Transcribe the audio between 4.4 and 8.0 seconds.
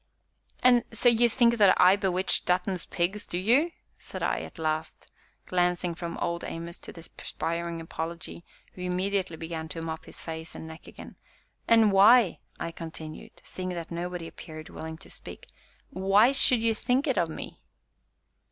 last, glancing from Old Amos to the perspiring